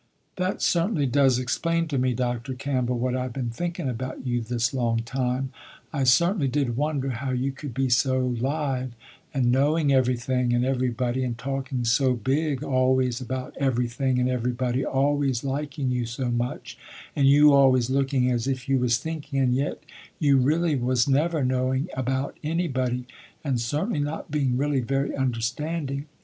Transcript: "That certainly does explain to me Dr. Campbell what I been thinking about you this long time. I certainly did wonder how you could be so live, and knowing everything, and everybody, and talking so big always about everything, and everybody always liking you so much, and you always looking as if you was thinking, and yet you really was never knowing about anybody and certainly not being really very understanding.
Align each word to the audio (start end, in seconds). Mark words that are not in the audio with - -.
"That 0.37 0.63
certainly 0.63 1.05
does 1.05 1.37
explain 1.37 1.87
to 1.89 1.99
me 1.99 2.15
Dr. 2.15 2.55
Campbell 2.55 2.97
what 2.97 3.15
I 3.15 3.27
been 3.27 3.51
thinking 3.51 3.87
about 3.87 4.25
you 4.25 4.41
this 4.41 4.73
long 4.73 5.01
time. 5.03 5.51
I 5.93 6.05
certainly 6.05 6.47
did 6.47 6.75
wonder 6.75 7.11
how 7.11 7.29
you 7.33 7.51
could 7.51 7.75
be 7.75 7.87
so 7.87 8.19
live, 8.39 8.93
and 9.31 9.51
knowing 9.51 9.93
everything, 9.93 10.53
and 10.53 10.65
everybody, 10.65 11.23
and 11.23 11.37
talking 11.37 11.85
so 11.85 12.15
big 12.15 12.63
always 12.63 13.21
about 13.21 13.53
everything, 13.59 14.17
and 14.17 14.27
everybody 14.27 14.83
always 14.83 15.43
liking 15.43 15.91
you 15.91 16.07
so 16.07 16.31
much, 16.31 16.79
and 17.15 17.27
you 17.27 17.53
always 17.53 17.91
looking 17.91 18.31
as 18.31 18.47
if 18.47 18.67
you 18.67 18.79
was 18.79 18.97
thinking, 18.97 19.37
and 19.39 19.53
yet 19.53 19.83
you 20.17 20.37
really 20.37 20.73
was 20.75 21.07
never 21.07 21.45
knowing 21.45 21.89
about 21.95 22.35
anybody 22.43 23.05
and 23.43 23.61
certainly 23.61 23.99
not 23.99 24.31
being 24.31 24.57
really 24.57 24.79
very 24.79 25.15
understanding. 25.15 26.07